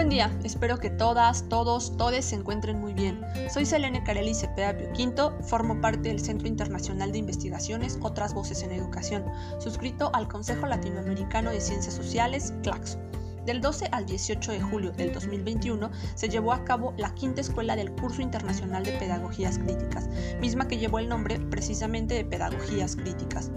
Buen 0.00 0.08
día, 0.08 0.34
espero 0.44 0.78
que 0.78 0.88
todas, 0.88 1.46
todos, 1.50 1.94
todes 1.98 2.24
se 2.24 2.34
encuentren 2.34 2.80
muy 2.80 2.94
bien. 2.94 3.20
Soy 3.52 3.66
Selene 3.66 4.02
Carelli 4.02 4.32
Cepeda 4.32 4.74
Pio 4.74 4.90
Quinto, 4.92 5.36
formo 5.42 5.78
parte 5.78 6.08
del 6.08 6.20
Centro 6.20 6.48
Internacional 6.48 7.12
de 7.12 7.18
Investigaciones 7.18 7.98
Otras 8.00 8.32
Voces 8.32 8.62
en 8.62 8.72
Educación, 8.72 9.26
suscrito 9.58 10.10
al 10.14 10.26
Consejo 10.26 10.64
Latinoamericano 10.64 11.50
de 11.50 11.60
Ciencias 11.60 11.92
Sociales, 11.92 12.54
CLACSO. 12.62 12.98
Del 13.44 13.60
12 13.60 13.88
al 13.92 14.06
18 14.06 14.52
de 14.52 14.62
julio 14.62 14.92
del 14.92 15.12
2021 15.12 15.90
se 16.14 16.30
llevó 16.30 16.54
a 16.54 16.64
cabo 16.64 16.94
la 16.96 17.12
quinta 17.14 17.42
escuela 17.42 17.76
del 17.76 17.92
Curso 17.92 18.22
Internacional 18.22 18.82
de 18.84 18.92
Pedagogías 18.92 19.58
Críticas, 19.58 20.08
misma 20.40 20.66
que 20.66 20.78
llevó 20.78 20.98
el 20.98 21.10
nombre 21.10 21.38
precisamente 21.50 22.14
de 22.14 22.24
Pedagogías 22.24 22.96
Críticas 22.96 23.50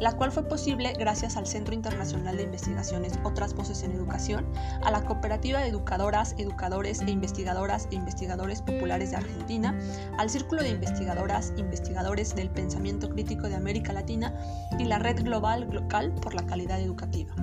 la 0.00 0.12
cual 0.16 0.32
fue 0.32 0.44
posible 0.48 0.92
gracias 0.98 1.36
al 1.36 1.46
Centro 1.46 1.74
Internacional 1.74 2.36
de 2.36 2.44
Investigaciones 2.44 3.18
Otras 3.24 3.54
Voces 3.54 3.82
en 3.82 3.92
Educación, 3.92 4.46
a 4.82 4.90
la 4.90 5.04
Cooperativa 5.04 5.60
de 5.60 5.68
Educadoras, 5.68 6.34
Educadores 6.38 7.00
e 7.00 7.10
Investigadoras 7.10 7.88
e 7.90 7.96
Investigadores 7.96 8.62
Populares 8.62 9.10
de 9.10 9.16
Argentina, 9.16 9.78
al 10.18 10.30
Círculo 10.30 10.62
de 10.62 10.70
Investigadoras, 10.70 11.52
Investigadores 11.56 12.34
del 12.34 12.50
Pensamiento 12.50 13.08
Crítico 13.10 13.48
de 13.48 13.54
América 13.54 13.92
Latina 13.92 14.34
y 14.78 14.84
la 14.84 14.98
Red 14.98 15.22
Global 15.24 15.68
Local 15.70 16.12
por 16.14 16.34
la 16.34 16.46
Calidad 16.46 16.80
Educativa. 16.80 17.34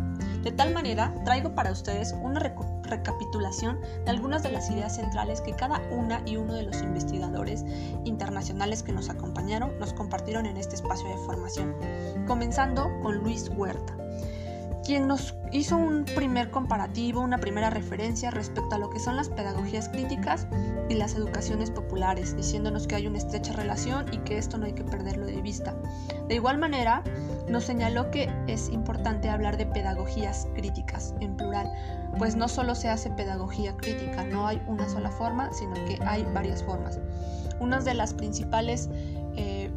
De 0.43 0.51
tal 0.51 0.73
manera, 0.73 1.13
traigo 1.23 1.53
para 1.53 1.71
ustedes 1.71 2.13
una 2.13 2.39
recapitulación 2.83 3.79
de 4.05 4.09
algunas 4.09 4.41
de 4.41 4.51
las 4.51 4.69
ideas 4.71 4.95
centrales 4.95 5.39
que 5.39 5.55
cada 5.55 5.79
una 5.91 6.23
y 6.25 6.37
uno 6.37 6.55
de 6.55 6.63
los 6.63 6.81
investigadores 6.81 7.63
internacionales 8.05 8.81
que 8.81 8.91
nos 8.91 9.09
acompañaron 9.09 9.77
nos 9.79 9.93
compartieron 9.93 10.47
en 10.47 10.57
este 10.57 10.75
espacio 10.75 11.07
de 11.09 11.17
formación, 11.17 11.75
comenzando 12.31 12.89
con 13.01 13.17
Luis 13.17 13.51
Huerta 13.57 13.93
quien 14.85 15.07
nos 15.07 15.35
hizo 15.51 15.77
un 15.77 16.05
primer 16.05 16.49
comparativo, 16.49 17.21
una 17.21 17.37
primera 17.37 17.69
referencia 17.69 18.31
respecto 18.31 18.75
a 18.75 18.79
lo 18.79 18.89
que 18.89 18.99
son 18.99 19.15
las 19.15 19.29
pedagogías 19.29 19.89
críticas 19.89 20.47
y 20.89 20.95
las 20.95 21.13
educaciones 21.13 21.69
populares, 21.69 22.35
diciéndonos 22.35 22.87
que 22.87 22.95
hay 22.95 23.07
una 23.07 23.17
estrecha 23.17 23.53
relación 23.53 24.05
y 24.11 24.17
que 24.19 24.37
esto 24.37 24.57
no 24.57 24.65
hay 24.65 24.73
que 24.73 24.83
perderlo 24.83 25.27
de 25.27 25.41
vista. 25.41 25.75
De 26.27 26.35
igual 26.35 26.57
manera, 26.57 27.03
nos 27.47 27.65
señaló 27.65 28.09
que 28.11 28.29
es 28.47 28.69
importante 28.69 29.29
hablar 29.29 29.57
de 29.57 29.67
pedagogías 29.67 30.47
críticas 30.55 31.13
en 31.19 31.37
plural, 31.37 31.71
pues 32.17 32.35
no 32.35 32.47
solo 32.47 32.75
se 32.75 32.89
hace 32.89 33.11
pedagogía 33.11 33.77
crítica, 33.77 34.23
no 34.23 34.47
hay 34.47 34.61
una 34.67 34.89
sola 34.89 35.11
forma, 35.11 35.53
sino 35.53 35.73
que 35.85 35.99
hay 36.05 36.25
varias 36.33 36.63
formas. 36.63 36.99
Una 37.59 37.79
de 37.79 37.93
las 37.93 38.13
principales 38.13 38.89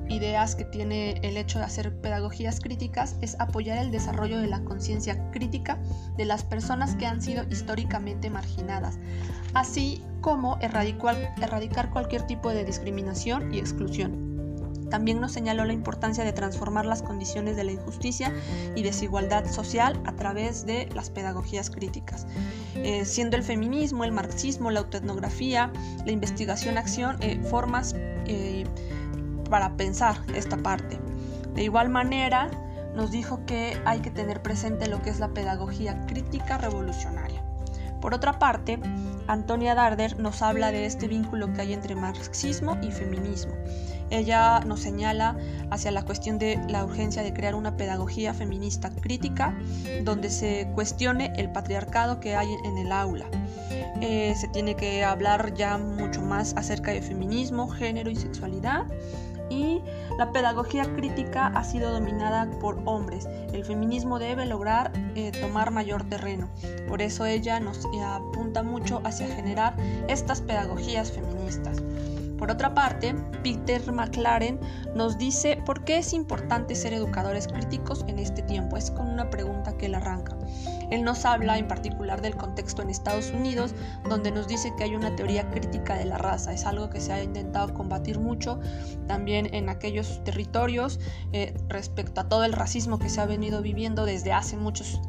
ideas 0.08 0.54
que 0.54 0.64
tiene 0.64 1.18
el 1.22 1.36
hecho 1.36 1.58
de 1.58 1.64
hacer 1.64 1.94
pedagogías 2.00 2.60
críticas 2.60 3.16
es 3.20 3.36
apoyar 3.38 3.78
el 3.78 3.90
desarrollo 3.90 4.38
de 4.38 4.46
la 4.46 4.60
conciencia 4.64 5.30
crítica 5.30 5.78
de 6.16 6.24
las 6.24 6.44
personas 6.44 6.94
que 6.96 7.06
han 7.06 7.22
sido 7.22 7.44
históricamente 7.50 8.30
marginadas, 8.30 8.98
así 9.54 10.02
como 10.20 10.58
erradicar 10.60 11.90
cualquier 11.90 12.22
tipo 12.22 12.50
de 12.50 12.64
discriminación 12.64 13.52
y 13.54 13.58
exclusión. 13.58 14.34
También 14.90 15.20
nos 15.20 15.32
señaló 15.32 15.64
la 15.64 15.72
importancia 15.72 16.24
de 16.24 16.32
transformar 16.32 16.86
las 16.86 17.02
condiciones 17.02 17.56
de 17.56 17.64
la 17.64 17.72
injusticia 17.72 18.32
y 18.76 18.82
desigualdad 18.82 19.50
social 19.50 20.00
a 20.04 20.14
través 20.14 20.66
de 20.66 20.88
las 20.94 21.10
pedagogías 21.10 21.68
críticas, 21.68 22.26
eh, 22.76 23.04
siendo 23.04 23.36
el 23.36 23.42
feminismo, 23.42 24.04
el 24.04 24.12
marxismo, 24.12 24.70
la 24.70 24.80
autoetnografía, 24.80 25.72
la 26.04 26.12
investigación-acción 26.12 27.16
eh, 27.22 27.40
formas 27.42 27.96
para 29.54 29.76
pensar 29.76 30.16
esta 30.34 30.56
parte. 30.56 30.98
De 31.54 31.62
igual 31.62 31.88
manera, 31.88 32.50
nos 32.96 33.12
dijo 33.12 33.46
que 33.46 33.80
hay 33.84 34.00
que 34.00 34.10
tener 34.10 34.42
presente 34.42 34.88
lo 34.88 35.00
que 35.00 35.10
es 35.10 35.20
la 35.20 35.28
pedagogía 35.28 36.06
crítica 36.06 36.58
revolucionaria. 36.58 37.40
Por 38.00 38.14
otra 38.14 38.40
parte, 38.40 38.80
Antonia 39.28 39.76
Darder 39.76 40.18
nos 40.18 40.42
habla 40.42 40.72
de 40.72 40.86
este 40.86 41.06
vínculo 41.06 41.52
que 41.52 41.60
hay 41.60 41.72
entre 41.72 41.94
marxismo 41.94 42.76
y 42.82 42.90
feminismo. 42.90 43.54
Ella 44.10 44.58
nos 44.66 44.80
señala 44.80 45.36
hacia 45.70 45.92
la 45.92 46.02
cuestión 46.02 46.40
de 46.40 46.58
la 46.68 46.84
urgencia 46.84 47.22
de 47.22 47.32
crear 47.32 47.54
una 47.54 47.76
pedagogía 47.76 48.34
feminista 48.34 48.90
crítica 48.90 49.56
donde 50.02 50.30
se 50.30 50.68
cuestione 50.74 51.32
el 51.36 51.52
patriarcado 51.52 52.18
que 52.18 52.34
hay 52.34 52.48
en 52.64 52.76
el 52.76 52.90
aula. 52.90 53.26
Eh, 54.00 54.34
se 54.36 54.48
tiene 54.48 54.74
que 54.74 55.04
hablar 55.04 55.54
ya 55.54 55.78
mucho 55.78 56.22
más 56.22 56.54
acerca 56.56 56.90
de 56.90 57.00
feminismo, 57.02 57.68
género 57.68 58.10
y 58.10 58.16
sexualidad 58.16 58.86
y 59.50 59.82
la 60.18 60.32
pedagogía 60.32 60.84
crítica 60.94 61.46
ha 61.48 61.64
sido 61.64 61.92
dominada 61.92 62.48
por 62.60 62.80
hombres. 62.84 63.28
El 63.52 63.64
feminismo 63.64 64.18
debe 64.18 64.46
lograr 64.46 64.92
eh, 65.14 65.32
tomar 65.32 65.70
mayor 65.70 66.04
terreno. 66.04 66.48
Por 66.88 67.02
eso 67.02 67.26
ella 67.26 67.60
nos 67.60 67.86
apunta 68.04 68.62
mucho 68.62 69.00
hacia 69.04 69.28
generar 69.28 69.76
estas 70.08 70.40
pedagogías 70.40 71.12
feministas. 71.12 71.82
Por 72.38 72.50
otra 72.50 72.74
parte, 72.74 73.14
Peter 73.42 73.90
McLaren 73.92 74.58
nos 74.94 75.16
dice 75.16 75.62
por 75.64 75.84
qué 75.84 75.98
es 75.98 76.12
importante 76.12 76.74
ser 76.74 76.92
educadores 76.92 77.48
críticos 77.48 78.04
en 78.08 78.18
este 78.18 78.42
tiempo. 78.42 78.76
Es 78.76 78.90
con 78.90 79.08
una 79.08 79.30
pregunta 79.30 79.76
que 79.76 79.86
él 79.86 79.94
arranca. 79.94 80.36
Él 80.94 81.02
nos 81.02 81.24
habla 81.24 81.58
en 81.58 81.66
particular 81.66 82.22
del 82.22 82.36
contexto 82.36 82.80
en 82.80 82.88
Estados 82.88 83.32
Unidos, 83.32 83.74
donde 84.08 84.30
nos 84.30 84.46
dice 84.46 84.72
que 84.76 84.84
hay 84.84 84.94
una 84.94 85.16
teoría 85.16 85.50
crítica 85.50 85.96
de 85.96 86.04
la 86.04 86.18
raza. 86.18 86.52
Es 86.52 86.66
algo 86.66 86.88
que 86.88 87.00
se 87.00 87.12
ha 87.12 87.20
intentado 87.20 87.74
combatir 87.74 88.20
mucho 88.20 88.60
también 89.08 89.52
en 89.52 89.68
aquellos 89.68 90.22
territorios 90.22 91.00
eh, 91.32 91.52
respecto 91.68 92.20
a 92.20 92.28
todo 92.28 92.44
el 92.44 92.52
racismo 92.52 93.00
que 93.00 93.08
se 93.08 93.20
ha 93.20 93.26
venido 93.26 93.60
viviendo 93.60 94.04
desde 94.04 94.32
hace 94.32 94.56
muchos 94.56 95.00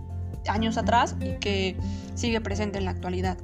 años 0.47 0.77
atrás 0.77 1.15
y 1.19 1.37
que 1.37 1.77
sigue 2.15 2.41
presente 2.41 2.79
en 2.79 2.85
la 2.85 2.91
actualidad. 2.91 3.37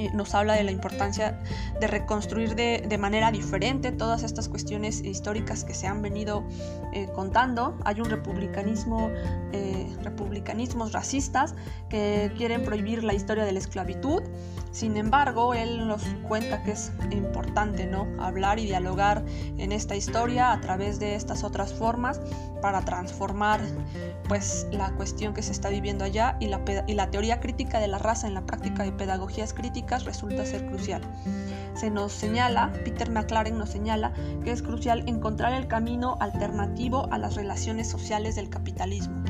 Eh, 0.00 0.10
nos 0.14 0.34
habla 0.34 0.54
de 0.54 0.64
la 0.64 0.70
importancia 0.70 1.38
de 1.78 1.86
reconstruir 1.86 2.54
de, 2.54 2.98
manera 2.98 3.30
diferente 3.30 3.92
todas 3.92 4.22
estas 4.22 4.48
cuestiones 4.48 5.02
históricas 5.02 5.62
que 5.62 5.74
se 5.74 5.86
han 5.86 6.00
venido 6.00 6.42
eh, 6.94 7.08
contando. 7.14 7.76
Hay 7.84 8.00
un 8.00 8.08
republicanismo, 8.08 9.10
eh, 9.52 9.94
republicanismos 10.02 10.92
racistas 10.92 11.54
que 11.90 12.32
quieren 12.36 12.64
prohibir 12.64 13.04
la 13.04 13.12
historia 13.12 13.44
de 13.44 13.52
la 13.52 13.58
esclavitud. 13.58 14.22
Sin 14.70 14.96
embargo, 14.96 15.52
él 15.52 15.86
nos 15.86 16.02
cuenta 16.28 16.62
que 16.62 16.72
es 16.72 16.92
importante 17.10 17.86
¿no? 17.86 18.06
hablar 18.22 18.58
y 18.58 18.66
dialogar 18.66 19.24
en 19.58 19.72
esta 19.72 19.96
historia 19.96 20.52
a 20.52 20.60
través 20.60 20.98
de 20.98 21.16
estas 21.16 21.42
otras 21.42 21.74
formas 21.74 22.20
para 22.62 22.84
transformar 22.84 23.60
pues, 24.28 24.66
la 24.70 24.92
cuestión 24.92 25.34
que 25.34 25.42
se 25.42 25.52
está 25.52 25.70
viviendo 25.70 26.04
allá 26.04 26.36
y 26.38 26.46
la, 26.46 26.60
y 26.86 26.94
la 26.94 27.10
teoría 27.10 27.40
crítica 27.40 27.80
de 27.80 27.88
la 27.88 27.98
raza 27.98 28.28
en 28.28 28.34
la 28.34 28.42
práctica 28.46 28.84
de 28.84 28.92
pedagogías 28.92 29.52
críticas 29.52 29.89
resulta 29.98 30.46
ser 30.46 30.66
crucial. 30.66 31.02
Se 31.74 31.90
nos 31.90 32.12
señala, 32.12 32.72
Peter 32.84 33.10
McLaren 33.10 33.58
nos 33.58 33.70
señala, 33.70 34.12
que 34.44 34.52
es 34.52 34.62
crucial 34.62 35.02
encontrar 35.06 35.52
el 35.52 35.66
camino 35.66 36.16
alternativo 36.20 37.08
a 37.10 37.18
las 37.18 37.34
relaciones 37.34 37.88
sociales 37.88 38.34
del 38.36 38.50
capitalismo, 38.50 39.22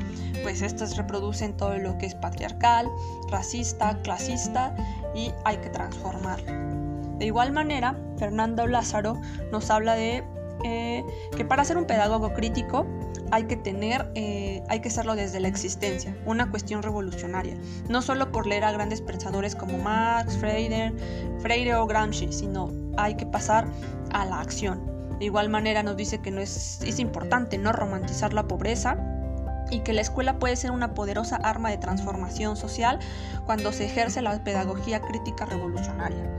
pues 0.42 0.62
estas 0.62 0.96
reproducen 0.96 1.56
todo 1.56 1.76
lo 1.78 1.96
que 1.98 2.06
es 2.06 2.14
patriarcal, 2.14 2.88
racista, 3.30 4.00
clasista 4.02 4.74
y 5.14 5.32
hay 5.44 5.58
que 5.58 5.70
transformar. 5.70 6.40
De 7.18 7.26
igual 7.26 7.52
manera, 7.52 7.96
Fernando 8.16 8.66
Lázaro 8.66 9.20
nos 9.52 9.70
habla 9.70 9.94
de 9.94 10.24
eh, 10.64 11.04
que 11.36 11.44
para 11.44 11.64
ser 11.64 11.76
un 11.76 11.86
pedagogo 11.86 12.32
crítico 12.34 12.86
hay 13.30 13.44
que 13.44 13.56
tener, 13.56 14.10
eh, 14.14 14.62
hay 14.68 14.80
que 14.80 14.88
hacerlo 14.88 15.14
desde 15.14 15.40
la 15.40 15.48
existencia, 15.48 16.16
una 16.26 16.50
cuestión 16.50 16.82
revolucionaria, 16.82 17.56
no 17.88 18.02
solo 18.02 18.32
por 18.32 18.46
leer 18.46 18.64
a 18.64 18.72
grandes 18.72 19.00
pensadores 19.00 19.54
como 19.54 19.78
Marx, 19.78 20.36
Freire, 20.38 20.92
Freire 21.40 21.74
o 21.76 21.86
Gramsci, 21.86 22.32
sino 22.32 22.72
hay 22.96 23.14
que 23.14 23.26
pasar 23.26 23.66
a 24.12 24.24
la 24.24 24.40
acción. 24.40 24.90
De 25.18 25.26
igual 25.26 25.50
manera 25.50 25.82
nos 25.82 25.96
dice 25.96 26.20
que 26.20 26.30
no 26.30 26.40
es, 26.40 26.80
es 26.82 26.98
importante 26.98 27.58
no 27.58 27.72
romantizar 27.72 28.32
la 28.32 28.48
pobreza, 28.48 28.96
y 29.70 29.80
que 29.80 29.92
la 29.92 30.00
escuela 30.00 30.38
puede 30.38 30.56
ser 30.56 30.70
una 30.70 30.94
poderosa 30.94 31.36
arma 31.36 31.70
de 31.70 31.78
transformación 31.78 32.56
social 32.56 32.98
cuando 33.46 33.72
se 33.72 33.86
ejerce 33.86 34.22
la 34.22 34.42
pedagogía 34.42 35.00
crítica 35.00 35.46
revolucionaria. 35.46 36.30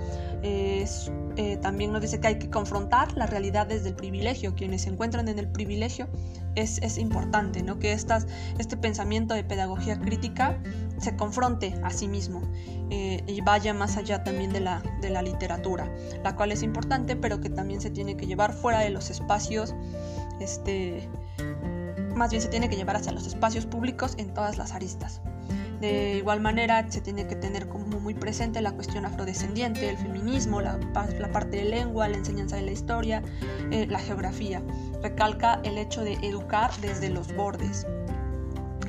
Eh, 0.44 1.58
también 1.62 1.92
nos 1.92 2.02
dice 2.02 2.20
que 2.20 2.28
hay 2.28 2.40
que 2.40 2.50
confrontar 2.50 3.16
las 3.16 3.30
realidades 3.30 3.84
del 3.84 3.96
privilegio. 3.96 4.56
Quienes 4.56 4.84
se 4.84 4.90
encuentran 4.90 5.28
en 5.28 5.40
el 5.40 5.48
privilegio 5.48 6.08
es, 6.56 6.80
es 6.80 6.98
importante 6.98 7.64
¿no? 7.64 7.80
que 7.80 7.94
estas, 7.94 8.28
este 8.58 8.76
pensamiento 8.76 9.34
de 9.34 9.44
pedagogía 9.44 10.00
crítica 10.00 10.60
se 11.00 11.16
confronte 11.16 11.74
a 11.84 11.90
sí 11.92 12.08
mismo 12.08 12.42
eh, 12.90 13.24
y 13.28 13.42
vaya 13.42 13.74
más 13.74 13.98
allá 13.98 14.24
también 14.24 14.52
de 14.52 14.60
la, 14.60 14.84
de 15.02 15.10
la 15.10 15.22
literatura, 15.22 15.90
la 16.24 16.36
cual 16.36 16.52
es 16.52 16.64
importante, 16.64 17.16
pero 17.16 17.40
que 17.40 17.50
también 17.50 17.82
se 17.82 17.90
tiene 17.90 18.18
que 18.18 18.28
llevar 18.28 18.54
fuera 18.54 18.80
de 18.80 18.90
los 18.90 19.10
espacios, 19.10 19.74
este, 20.40 21.10
más 22.16 22.32
bien 22.32 22.42
se 22.42 22.48
tiene 22.48 22.70
que 22.70 22.76
llevar 22.76 22.96
hacia 22.96 23.12
los 23.12 23.28
espacios 23.28 23.66
públicos 23.66 24.16
en 24.18 24.34
todas 24.34 24.58
las 24.58 24.72
aristas. 24.72 25.22
De 25.82 26.18
igual 26.18 26.42
manera, 26.42 26.86
se 26.92 27.02
tiene 27.02 27.26
que 27.26 27.36
tener 27.36 27.68
como 27.68 28.00
muy 28.00 28.14
presente 28.14 28.62
la 28.62 28.72
cuestión 28.72 29.04
afrodescendiente, 29.04 29.90
el 29.90 29.98
feminismo, 29.98 30.62
la, 30.62 30.80
parte 30.94 31.58
de 31.58 31.64
lengua, 31.64 32.08
la 32.08 32.18
enseñanza 32.18 32.56
de 32.56 32.62
la 32.62 32.72
historia, 32.72 33.24
eh, 33.72 33.88
la 33.88 33.98
geografía. 33.98 34.62
Recalca 35.02 35.60
el 35.64 35.80
hecho 35.80 36.04
de 36.04 36.14
educar 36.22 36.70
desde 36.82 37.10
los 37.10 37.36
bordes. 37.36 37.88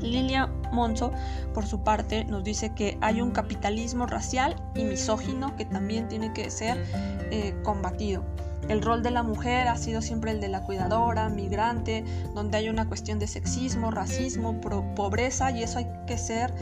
Lilia 0.03 0.49
Monzo, 0.71 1.13
por 1.55 1.67
su 1.67 1.83
parte, 1.83 2.25
nos 2.25 2.45
dice 2.45 2.75
que 2.75 2.99
hay 3.01 3.23
un 3.23 3.31
capitalismo 3.31 4.07
racial 4.07 4.57
y 4.75 4.85
misógino 4.85 5.57
que 5.57 5.65
también 5.65 6.09
tiene 6.09 6.35
que 6.35 6.51
ser 6.51 6.85
eh, 7.31 7.55
combatido. 7.63 8.23
El 8.69 8.81
rol 8.81 9.03
de 9.03 9.11
la 9.11 9.23
mujer 9.23 9.69
ha 9.69 9.77
sido 9.77 10.03
siempre 10.03 10.31
el 10.31 10.41
de 10.41 10.49
la 10.49 10.63
cuidadora, 10.63 11.29
migrante, 11.29 12.05
donde 12.35 12.59
hay 12.59 12.69
una 12.69 12.87
cuestión 12.87 13.19
de 13.19 13.27
sexismo, 13.27 13.91
racismo, 13.91 14.61
pobreza 14.95 15.51
y 15.51 15.63
eso 15.63 15.79
hay 15.79 15.89
que 16.07 16.17
ser, 16.17 16.55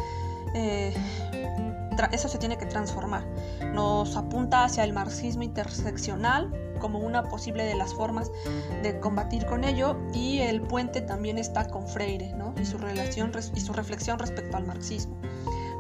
eh, 0.54 0.94
eso 2.12 2.28
se 2.28 2.38
tiene 2.38 2.56
que 2.56 2.66
transformar. 2.66 3.24
Nos 3.74 4.16
apunta 4.16 4.64
hacia 4.64 4.84
el 4.84 4.92
marxismo 4.92 5.42
interseccional 5.42 6.50
como 6.80 6.98
una 6.98 7.24
posible 7.24 7.64
de 7.64 7.74
las 7.74 7.92
formas 7.92 8.30
de 8.82 8.98
combatir 8.98 9.44
con 9.44 9.64
ello 9.64 9.98
y 10.14 10.38
el 10.38 10.62
puente 10.62 11.02
también 11.02 11.36
está 11.36 11.68
con 11.68 11.86
Freire 11.86 12.34
y, 12.58 12.64
su 12.64 12.78
relación, 12.78 13.30
y 13.54 13.60
su 13.60 13.74
reflexión 13.74 14.18
respecto 14.18 14.56
al 14.56 14.66
marxismo 14.66 15.20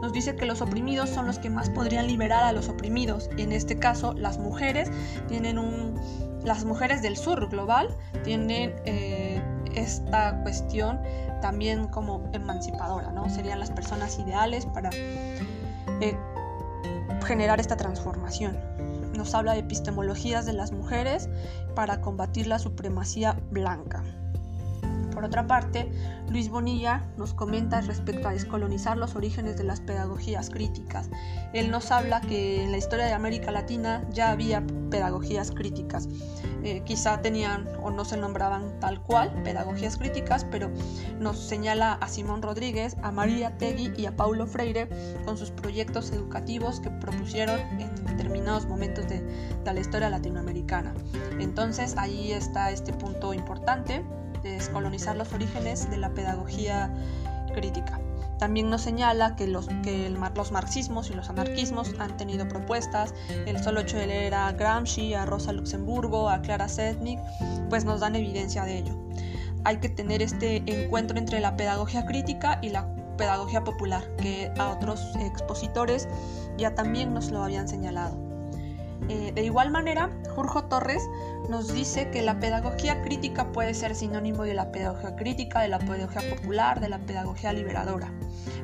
nos 0.00 0.12
dice 0.12 0.34
que 0.36 0.46
los 0.46 0.60
oprimidos 0.60 1.10
son 1.10 1.26
los 1.26 1.38
que 1.38 1.50
más 1.50 1.70
podrían 1.70 2.06
liberar 2.06 2.44
a 2.44 2.52
los 2.52 2.68
oprimidos. 2.68 3.28
Y 3.36 3.42
en 3.42 3.52
este 3.52 3.78
caso, 3.78 4.14
las 4.14 4.38
mujeres 4.38 4.90
tienen 5.28 5.58
un. 5.58 6.00
Las 6.44 6.64
mujeres 6.64 7.02
del 7.02 7.16
sur 7.18 7.48
global 7.50 7.94
tienen 8.24 8.74
eh, 8.86 9.42
esta 9.74 10.40
cuestión 10.42 10.98
también 11.42 11.86
como 11.88 12.30
emancipadora, 12.32 13.12
¿no? 13.12 13.28
Serían 13.28 13.60
las 13.60 13.70
personas 13.70 14.18
ideales 14.18 14.64
para 14.64 14.88
eh, 16.00 16.16
generar 17.26 17.60
esta 17.60 17.76
transformación. 17.76 18.58
Nos 19.14 19.34
habla 19.34 19.52
de 19.52 19.60
epistemologías 19.60 20.46
de 20.46 20.54
las 20.54 20.72
mujeres 20.72 21.28
para 21.74 22.00
combatir 22.00 22.46
la 22.46 22.58
supremacía 22.58 23.36
blanca. 23.50 24.02
Por 25.20 25.26
otra 25.26 25.46
parte, 25.46 25.92
Luis 26.30 26.48
Bonilla 26.48 27.02
nos 27.18 27.34
comenta 27.34 27.82
respecto 27.82 28.26
a 28.26 28.32
descolonizar 28.32 28.96
los 28.96 29.16
orígenes 29.16 29.58
de 29.58 29.64
las 29.64 29.78
pedagogías 29.78 30.48
críticas. 30.48 31.10
Él 31.52 31.70
nos 31.70 31.90
habla 31.90 32.22
que 32.22 32.64
en 32.64 32.72
la 32.72 32.78
historia 32.78 33.04
de 33.04 33.12
América 33.12 33.50
Latina 33.50 34.02
ya 34.14 34.30
había 34.30 34.64
pedagogías 34.90 35.50
críticas. 35.50 36.08
Eh, 36.62 36.82
quizá 36.86 37.20
tenían 37.20 37.68
o 37.82 37.90
no 37.90 38.06
se 38.06 38.16
nombraban 38.16 38.80
tal 38.80 39.02
cual 39.02 39.30
pedagogías 39.42 39.98
críticas, 39.98 40.46
pero 40.50 40.70
nos 41.18 41.38
señala 41.38 41.92
a 41.92 42.08
Simón 42.08 42.40
Rodríguez, 42.40 42.96
a 43.02 43.12
María 43.12 43.58
Tegui 43.58 43.92
y 43.98 44.06
a 44.06 44.16
Paulo 44.16 44.46
Freire 44.46 44.88
con 45.26 45.36
sus 45.36 45.50
proyectos 45.50 46.12
educativos 46.12 46.80
que 46.80 46.88
propusieron 46.88 47.60
en 47.78 47.94
determinados 48.06 48.64
momentos 48.64 49.06
de, 49.06 49.20
de 49.20 49.74
la 49.74 49.80
historia 49.80 50.08
latinoamericana. 50.08 50.94
Entonces 51.38 51.98
ahí 51.98 52.32
está 52.32 52.70
este 52.70 52.94
punto 52.94 53.34
importante 53.34 54.02
descolonizar 54.42 55.16
los 55.16 55.32
orígenes 55.32 55.90
de 55.90 55.96
la 55.96 56.10
pedagogía 56.10 56.90
crítica. 57.54 58.00
También 58.38 58.70
nos 58.70 58.80
señala 58.80 59.36
que 59.36 59.46
los, 59.46 59.68
que 59.82 60.08
los 60.08 60.50
marxismos 60.50 61.10
y 61.10 61.14
los 61.14 61.28
anarquismos 61.28 61.92
han 61.98 62.16
tenido 62.16 62.48
propuestas. 62.48 63.12
El 63.44 63.62
solo 63.62 63.80
hecho 63.80 63.98
de 63.98 64.06
leer 64.06 64.34
a 64.34 64.50
Gramsci, 64.52 65.12
a 65.12 65.26
Rosa 65.26 65.52
Luxemburgo, 65.52 66.30
a 66.30 66.40
Clara 66.40 66.66
Zetkin, 66.66 67.20
pues 67.68 67.84
nos 67.84 68.00
dan 68.00 68.16
evidencia 68.16 68.64
de 68.64 68.78
ello. 68.78 68.98
Hay 69.64 69.76
que 69.76 69.90
tener 69.90 70.22
este 70.22 70.62
encuentro 70.66 71.18
entre 71.18 71.38
la 71.40 71.54
pedagogía 71.54 72.06
crítica 72.06 72.58
y 72.62 72.70
la 72.70 72.88
pedagogía 73.18 73.62
popular, 73.62 74.10
que 74.16 74.50
a 74.58 74.70
otros 74.70 75.14
expositores 75.16 76.08
ya 76.56 76.74
también 76.74 77.12
nos 77.12 77.30
lo 77.30 77.42
habían 77.44 77.68
señalado. 77.68 78.29
Eh, 79.08 79.32
de 79.34 79.42
igual 79.44 79.70
manera, 79.70 80.10
Jurjo 80.34 80.64
Torres 80.64 81.02
nos 81.48 81.72
dice 81.72 82.10
que 82.10 82.22
la 82.22 82.38
pedagogía 82.38 83.02
crítica 83.02 83.50
puede 83.52 83.74
ser 83.74 83.96
sinónimo 83.96 84.44
de 84.44 84.54
la 84.54 84.70
pedagogía 84.70 85.16
crítica, 85.16 85.60
de 85.60 85.68
la 85.68 85.78
pedagogía 85.78 86.22
popular, 86.30 86.80
de 86.80 86.88
la 86.88 86.98
pedagogía 86.98 87.52
liberadora. 87.52 88.12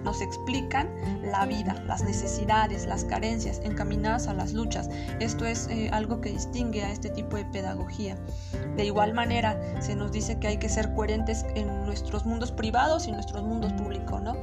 Nos 0.05 0.21
explican 0.21 0.89
la 1.23 1.47
vida, 1.47 1.83
las 1.87 2.05
necesidades, 2.05 2.87
las 2.87 3.05
carencias 3.05 3.61
encaminadas 3.65 4.29
a 4.29 4.35
las 4.35 4.53
luchas. 4.53 4.89
Esto 5.19 5.47
es 5.47 5.67
eh, 5.69 5.91
algo 5.93 6.21
que 6.21 6.31
distingue 6.31 6.85
a 6.85 6.93
este 6.93 7.11
tipo 7.11 7.37
de 7.37 7.45
pedagogía. 7.47 8.17
De 8.77 8.85
igual 8.85 9.15
manera, 9.15 9.61
se 9.81 9.97
nos 9.97 10.13
dice 10.13 10.39
que 10.39 10.47
hay 10.49 10.59
que 10.59 10.69
ser 10.69 10.95
coherentes 10.95 11.45
en 11.57 11.87
nuestros 11.87 12.25
mundos 12.25 12.53
privados 12.53 13.09
y 13.09 13.13
nuestros 13.13 13.43
mundos 13.43 13.73
públicos. 13.73 14.23
¿no? 14.23 14.36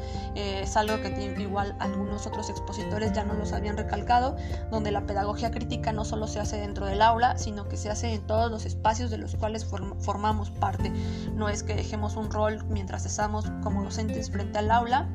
Es 0.64 0.78
algo 0.78 1.02
que 1.02 1.36
igual 1.38 1.76
algunos 1.80 2.26
otros 2.26 2.50
expositores 2.50 3.12
ya 3.12 3.26
nos 3.26 3.38
los 3.38 3.52
habían 3.52 3.76
recalcado, 3.76 4.38
donde 4.72 4.92
la 4.92 5.06
pedagogía 5.06 5.52
crítica 5.52 5.92
no 5.92 6.06
solo 6.06 6.26
se 6.26 6.40
hace 6.40 6.56
dentro 6.58 6.86
del 6.86 7.02
aula, 7.02 7.38
sino 7.38 7.68
que 7.68 7.76
se 7.76 7.90
hace 7.90 8.14
en 8.14 8.26
todos 8.26 8.50
los 8.50 8.66
espacios 8.66 9.12
de 9.12 9.18
los 9.18 9.36
cuales 9.36 9.66
formamos 9.66 10.52
parte. 10.52 10.90
No 11.36 11.50
es 11.50 11.64
que 11.64 11.76
dejemos 11.76 12.16
un 12.16 12.32
rol 12.32 12.64
mientras 12.70 13.06
estamos 13.06 13.46
como 13.62 13.84
docentes 13.84 14.32
frente 14.32 14.58
al 14.58 14.72
aula 14.72 15.10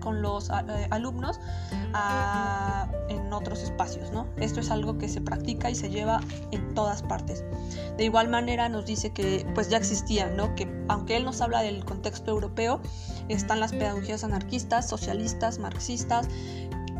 con 0.00 0.22
los 0.22 0.48
eh, 0.48 0.86
alumnos 0.90 1.40
en 1.70 1.92
otros 3.38 3.62
espacios. 3.62 4.10
¿no? 4.12 4.26
Esto 4.36 4.60
es 4.60 4.70
algo 4.70 4.98
que 4.98 5.08
se 5.08 5.20
practica 5.20 5.70
y 5.70 5.74
se 5.74 5.90
lleva 5.90 6.20
en 6.50 6.74
todas 6.74 7.02
partes. 7.02 7.44
De 7.96 8.04
igual 8.04 8.28
manera 8.28 8.68
nos 8.68 8.84
dice 8.84 9.10
que 9.10 9.46
pues 9.54 9.68
ya 9.68 9.78
existía, 9.78 10.30
¿no? 10.30 10.54
que 10.54 10.68
aunque 10.88 11.16
él 11.16 11.24
nos 11.24 11.40
habla 11.40 11.62
del 11.62 11.84
contexto 11.84 12.30
europeo, 12.30 12.80
están 13.28 13.60
las 13.60 13.72
pedagogías 13.72 14.24
anarquistas, 14.24 14.88
socialistas, 14.88 15.58
marxistas, 15.58 16.28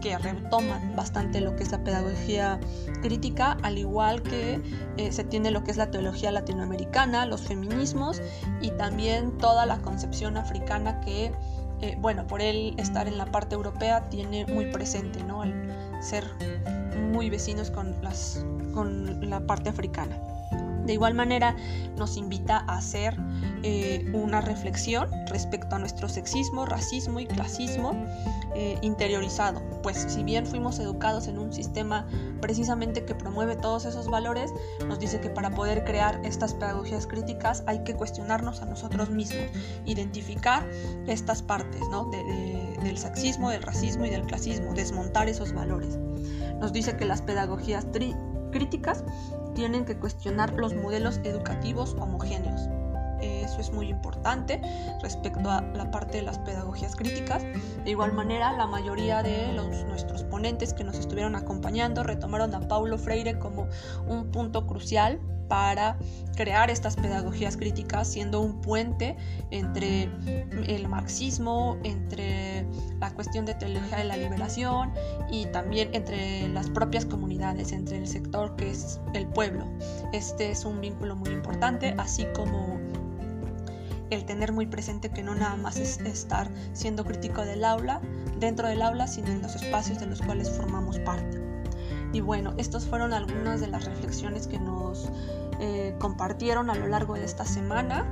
que 0.01 0.17
retoman 0.19 0.95
bastante 0.97 1.41
lo 1.41 1.57
que 1.57 1.65
es 1.65 1.73
la 1.73 1.83
pedagogía 1.83 2.61
crítica, 3.03 3.57
al 3.63 3.79
igual 3.79 4.23
que 4.23 4.61
eh, 4.97 5.13
se 5.13 5.25
tiene 5.25 5.51
lo 5.51 5.65
que 5.65 5.71
es 5.71 5.77
la 5.77 5.91
teología 5.91 6.31
latinoamericana, 6.31 7.27
los 7.27 7.43
feminismos 7.43 8.21
y 8.61 8.71
también 8.73 9.37
toda 9.39 9.67
la 9.67 9.79
concepción 9.79 10.37
africana 10.37 11.01
que, 11.01 11.33
eh, 11.81 11.97
bueno, 12.01 12.27
por 12.27 12.43
él 12.43 12.75
estar 12.79 13.09
en 13.09 13.19
la 13.19 13.27
parte 13.27 13.55
europea 13.55 14.09
tiene 14.09 14.47
muy 14.47 14.67
presente, 14.67 15.23
¿no? 15.25 15.45
Ser 16.01 16.25
muy 17.13 17.31
vecinos 17.31 17.71
con, 17.71 17.95
las, 18.03 18.45
con 18.73 19.29
la 19.29 19.41
parte 19.41 19.71
africana. 19.71 20.17
De 20.89 20.95
igual 20.95 21.13
manera, 21.13 21.55
nos 21.99 22.17
invita 22.17 22.65
a 22.67 22.79
hacer 22.79 23.15
eh, 23.63 24.11
una 24.15 24.41
reflexión 24.41 25.07
respecto 25.27 25.77
a 25.77 25.79
nuestro 25.79 26.09
sexismo, 26.09 26.65
racismo 26.65 27.21
y 27.21 27.27
clasismo 27.27 27.93
eh, 28.55 28.79
interiorizado. 28.81 29.61
Pues 29.83 29.99
si 30.09 30.23
bien 30.23 30.47
fuimos 30.47 30.79
educados 30.79 31.29
en 31.29 31.39
un 31.39 31.53
sistema 31.53 32.07
precisamente 32.41 33.05
que 33.05 33.15
promueve 33.15 33.55
todos 33.55 33.85
esos 33.85 34.09
valores, 34.09 34.51
nos 34.87 34.99
dice 34.99 35.21
que 35.21 35.29
para 35.29 35.51
poder 35.51 35.85
crear 35.85 36.23
estas 36.25 36.55
pedagogías 36.55 37.07
críticas 37.07 37.65
hay 37.67 37.85
que 37.85 37.95
cuestionarnos 37.95 38.63
a 38.63 38.65
nosotros 38.65 39.11
mismos, 39.11 39.45
identificar 39.85 40.67
estas 41.07 41.43
partes 41.43 41.83
del 42.89 42.99
sexismo, 42.99 43.51
del 43.51 43.63
racismo 43.63 44.07
y 44.07 44.11
del 44.11 44.23
clasismo, 44.23 44.75
desmontar 44.75 45.29
esos 45.29 45.53
valores. 45.53 45.99
Nos 46.59 46.73
dice 46.73 46.97
que 46.97 47.05
las 47.05 47.23
pedagogías 47.23 47.87
críticas 48.51 49.05
tienen 49.55 49.85
que 49.85 49.97
cuestionar 49.97 50.53
los 50.55 50.75
modelos 50.75 51.19
educativos 51.23 51.95
homogéneos. 52.01 52.69
Eso 53.21 53.61
es 53.61 53.73
muy 53.73 53.89
importante 53.89 54.61
respecto 55.03 55.51
a 55.51 55.61
la 55.61 55.91
parte 55.91 56.19
de 56.19 56.23
las 56.23 56.39
pedagogías 56.39 56.95
críticas. 56.95 57.43
De 57.85 57.91
igual 57.91 58.13
manera, 58.13 58.53
la 58.53 58.67
mayoría 58.67 59.23
de 59.23 59.53
los, 59.53 59.67
nuestros 59.87 60.23
ponentes 60.25 60.73
que 60.73 60.85
nos 60.85 60.99
estuvieron 60.99 61.35
acompañando 61.35 62.05
retomaron 62.05 62.55
a 62.55 62.61
Paulo 62.69 62.97
Freire 62.97 63.39
como 63.39 63.67
un 64.07 64.31
punto 64.31 64.67
crucial 64.67 65.21
para 65.49 65.97
crear 66.37 66.71
estas 66.71 66.95
pedagogías 66.97 67.57
críticas, 67.57 68.07
siendo 68.07 68.41
un 68.41 68.61
puente 68.61 69.17
entre 69.51 70.09
el 70.67 70.89
marxismo, 70.89 71.77
entre 71.83 72.65
la 73.01 73.11
cuestión 73.13 73.45
de 73.45 73.55
teología 73.55 73.99
de 73.99 74.05
la 74.05 74.17
liberación 74.17 74.93
y 75.31 75.47
también 75.47 75.91
entre 75.95 76.49
las 76.49 76.71
propias 76.71 77.05
comunidades, 77.07 77.73
entre 77.73 77.99
el 77.99 78.07
sector 78.07 78.55
que 78.57 78.71
es 78.71 79.01
el 79.15 79.27
pueblo. 79.27 79.65
Este 80.13 80.51
es 80.51 80.65
un 80.65 80.81
vínculo 80.81 81.17
muy 81.17 81.31
importante, 81.31 81.95
así 81.99 82.27
como 82.35 82.79
el 84.11 84.25
tener 84.25 84.53
muy 84.53 84.67
presente 84.67 85.11
que 85.11 85.23
no 85.23 85.35
nada 85.35 85.57
más 85.57 85.77
es 85.77 85.99
estar 86.01 86.49
siendo 86.73 87.05
crítico 87.05 87.45
del 87.45 87.65
aula, 87.65 88.01
dentro 88.39 88.69
del 88.69 88.83
aula, 88.83 89.07
sino 89.07 89.29
en 89.29 89.43
los 89.43 89.55
espacios 89.57 89.99
de 89.99 90.07
los 90.07 90.23
cuales 90.23 90.51
formamos 90.51 90.99
parte. 91.01 91.48
Y 92.13 92.21
bueno, 92.21 92.55
estas 92.57 92.87
fueron 92.87 93.13
algunas 93.13 93.61
de 93.61 93.69
las 93.69 93.85
reflexiones 93.85 94.47
que 94.47 94.59
nos 94.59 95.11
eh, 95.61 95.95
compartieron 95.99 96.71
a 96.71 96.75
lo 96.75 96.87
largo 96.87 97.15
de 97.15 97.25
esta 97.25 97.45
semana. 97.45 98.07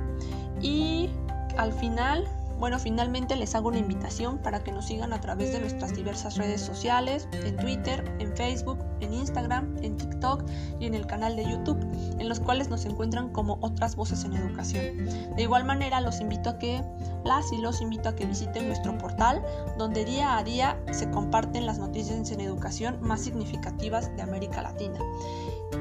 Y 0.61 1.09
al 1.57 1.73
final 1.73 2.27
bueno, 2.59 2.79
finalmente 2.79 3.35
les 3.35 3.53
hago 3.55 3.67
una 3.69 3.77
invitación 3.77 4.39
para 4.39 4.63
que 4.63 4.71
nos 4.71 4.85
sigan 4.85 5.13
a 5.13 5.21
través 5.21 5.51
de 5.51 5.59
nuestras 5.59 5.95
diversas 5.95 6.37
redes 6.37 6.61
sociales, 6.61 7.27
en 7.31 7.55
Twitter, 7.57 8.03
en 8.19 8.35
Facebook, 8.35 8.79
en 8.99 9.13
Instagram, 9.13 9.75
en 9.81 9.97
TikTok 9.97 10.43
y 10.79 10.85
en 10.85 10.95
el 10.95 11.05
canal 11.05 11.35
de 11.35 11.43
YouTube, 11.43 11.79
en 12.19 12.27
los 12.27 12.39
cuales 12.39 12.69
nos 12.69 12.85
encuentran 12.85 13.29
como 13.29 13.57
otras 13.61 13.95
voces 13.95 14.23
en 14.23 14.33
educación. 14.33 15.07
De 15.35 15.43
igual 15.43 15.65
manera, 15.65 16.01
los 16.01 16.19
invito 16.19 16.51
a 16.51 16.57
que 16.57 16.83
las 17.23 17.51
y 17.51 17.57
los 17.57 17.81
invito 17.81 18.09
a 18.09 18.15
que 18.15 18.25
visiten 18.25 18.67
nuestro 18.67 18.97
portal, 18.97 19.43
donde 19.77 20.05
día 20.05 20.37
a 20.37 20.43
día 20.43 20.79
se 20.91 21.09
comparten 21.11 21.65
las 21.65 21.77
noticias 21.77 22.31
en 22.31 22.41
educación 22.41 22.97
más 23.01 23.21
significativas 23.21 24.15
de 24.15 24.21
América 24.21 24.61
Latina. 24.61 24.99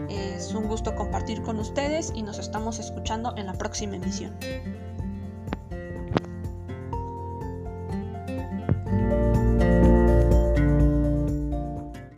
Es 0.08 0.52
un 0.54 0.68
gusto 0.68 0.94
compartir 0.94 1.42
con 1.42 1.58
ustedes 1.58 2.12
y 2.14 2.22
nos 2.22 2.38
estamos 2.38 2.78
escuchando 2.78 3.34
en 3.36 3.46
la 3.46 3.54
próxima 3.54 3.96
emisión. 3.96 4.34